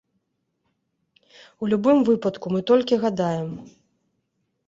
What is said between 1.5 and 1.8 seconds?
У